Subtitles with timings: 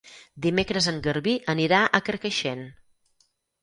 [0.45, 2.69] Dimecres en Garbí anirà a Carcaixent.